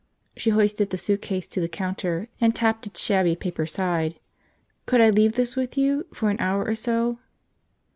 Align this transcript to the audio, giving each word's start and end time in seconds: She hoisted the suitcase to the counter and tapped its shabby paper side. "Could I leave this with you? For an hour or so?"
She 0.35 0.49
hoisted 0.49 0.89
the 0.89 0.97
suitcase 0.97 1.45
to 1.49 1.61
the 1.61 1.67
counter 1.69 2.27
and 2.41 2.55
tapped 2.55 2.87
its 2.87 2.99
shabby 2.99 3.35
paper 3.35 3.67
side. 3.67 4.15
"Could 4.87 4.99
I 4.99 5.11
leave 5.11 5.33
this 5.33 5.55
with 5.55 5.77
you? 5.77 6.07
For 6.11 6.31
an 6.31 6.37
hour 6.39 6.65
or 6.65 6.73
so?" 6.73 7.19